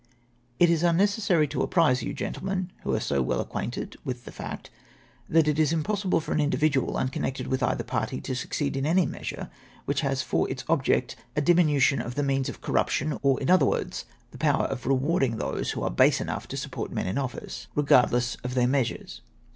[0.59, 4.71] "It is unnecessary to apprise you, Grentlemen, who are so well acquainted with the fact,
[5.29, 9.05] that it is impossible for an individual, unconnected with either party, to succeed in any
[9.05, 9.51] measure
[9.85, 13.63] which has for its object a diminution of the means of corruption, or, in other
[13.67, 17.67] words, the power of rewarding those who are base enough to support men in office,
[17.75, 18.17] regard VOL, II.
[18.17, 18.41] S 258 OX THE DISSOLUTIOX OF TARLIAMEXT.
[18.41, 19.21] less of their measures.